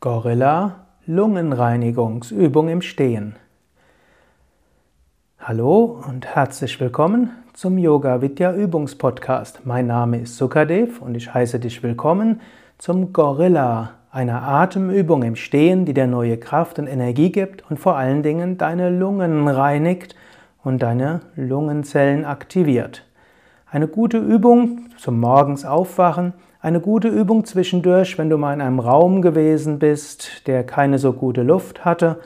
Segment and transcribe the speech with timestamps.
[0.00, 3.36] Gorilla Lungenreinigungsübung im Stehen.
[5.38, 9.66] Hallo und herzlich willkommen zum Yoga Vidya Übungspodcast.
[9.66, 12.40] Mein Name ist Sukadev und ich heiße dich willkommen
[12.78, 17.96] zum Gorilla, einer Atemübung im Stehen, die dir neue Kraft und Energie gibt und vor
[17.96, 20.14] allen Dingen deine Lungen reinigt
[20.62, 23.04] und deine Lungenzellen aktiviert.
[23.72, 28.80] Eine gute Übung zum Morgens aufwachen, eine gute Übung zwischendurch, wenn du mal in einem
[28.80, 32.18] Raum gewesen bist, der keine so gute Luft hatte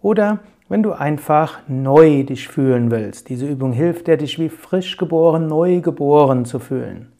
[0.00, 0.38] oder
[0.70, 3.28] wenn du einfach neu dich fühlen willst.
[3.28, 7.12] Diese Übung hilft dir, dich wie frisch geboren, neu geboren zu fühlen.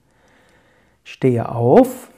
[1.04, 2.10] Stehe auf.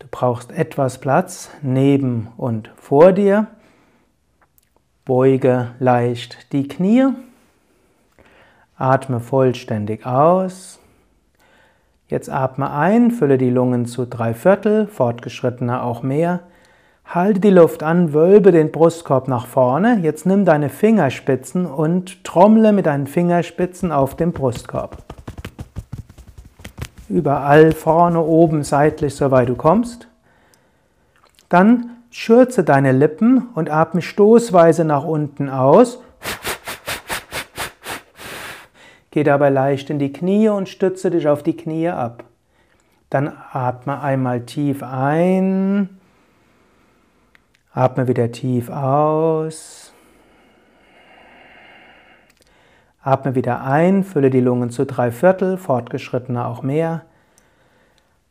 [0.00, 3.46] Du brauchst etwas Platz neben und vor dir.
[5.04, 7.06] Beuge leicht die Knie.
[8.80, 10.78] Atme vollständig aus.
[12.08, 16.40] Jetzt atme ein, fülle die Lungen zu drei Viertel, fortgeschrittener auch mehr.
[17.04, 19.98] Halte die Luft an, wölbe den Brustkorb nach vorne.
[20.02, 24.96] Jetzt nimm deine Fingerspitzen und trommle mit deinen Fingerspitzen auf dem Brustkorb.
[27.08, 30.08] Überall vorne, oben, seitlich, soweit du kommst.
[31.48, 35.98] Dann schürze deine Lippen und atme stoßweise nach unten aus
[39.10, 42.24] Geh dabei leicht in die Knie und stütze dich auf die Knie ab.
[43.10, 46.00] Dann atme einmal tief ein.
[47.72, 49.92] Atme wieder tief aus.
[53.02, 57.02] Atme wieder ein, fülle die Lungen zu drei Viertel, fortgeschrittener auch mehr.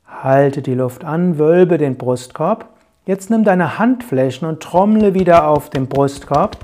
[0.06, 2.70] Halte die Luft an, wölbe den Brustkorb.
[3.06, 6.58] Jetzt nimm deine Handflächen und trommle wieder auf den Brustkorb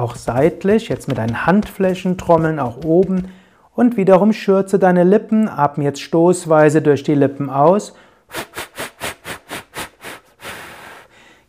[0.00, 3.32] auch seitlich, jetzt mit deinen Handflächen trommeln, auch oben
[3.74, 7.94] und wiederum schürze deine Lippen, atme jetzt stoßweise durch die Lippen aus.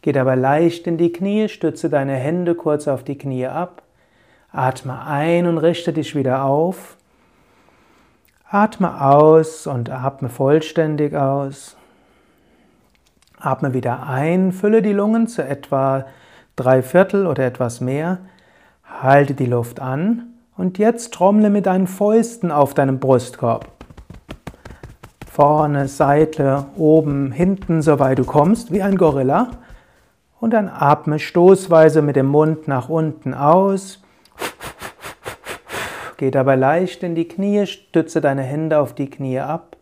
[0.01, 3.81] Geh dabei leicht in die Knie, stütze deine Hände kurz auf die Knie ab.
[4.51, 6.97] Atme ein und richte dich wieder auf.
[8.49, 11.75] Atme aus und atme vollständig aus.
[13.39, 16.05] Atme wieder ein, fülle die Lungen zu etwa
[16.55, 18.19] drei Viertel oder etwas mehr.
[18.87, 23.71] Halte die Luft an und jetzt trommle mit deinen Fäusten auf deinem Brustkorb.
[25.29, 29.51] Vorne, Seite, oben, hinten, soweit du kommst, wie ein Gorilla.
[30.39, 34.01] Und dann atme stoßweise mit dem Mund nach unten aus.
[36.17, 39.77] Geh dabei leicht in die Knie, stütze deine Hände auf die Knie ab.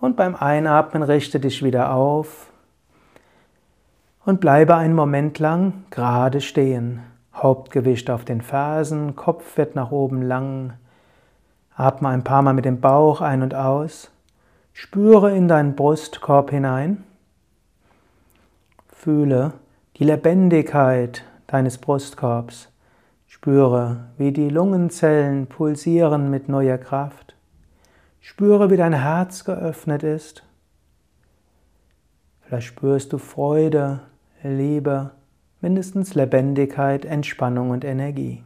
[0.00, 2.46] Und beim Einatmen richte dich wieder auf
[4.24, 7.00] und bleibe einen Moment lang gerade stehen.
[7.34, 10.74] Hauptgewicht auf den Fersen, Kopf wird nach oben lang.
[11.74, 14.10] Atme ein paar Mal mit dem Bauch ein und aus.
[14.72, 17.04] Spüre in deinen Brustkorb hinein.
[18.88, 19.52] Fühle
[19.96, 22.68] die Lebendigkeit deines Brustkorbs.
[23.26, 27.34] Spüre, wie die Lungenzellen pulsieren mit neuer Kraft.
[28.20, 30.44] Spüre, wie dein Herz geöffnet ist.
[32.42, 34.00] Vielleicht spürst du Freude,
[34.42, 35.10] Liebe,
[35.64, 38.44] mindestens Lebendigkeit, Entspannung und Energie.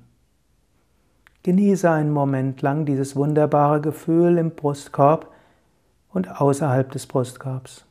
[1.43, 5.29] Genieße einen Moment lang dieses wunderbare Gefühl im Brustkorb
[6.11, 7.84] und außerhalb des Brustkorbs.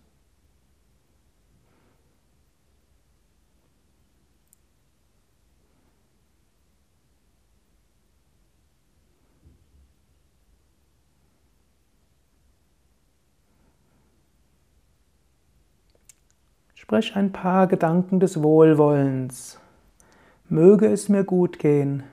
[16.87, 19.59] Sprich ein paar Gedanken des Wohlwollens.
[20.47, 22.03] Möge es mir gut gehen,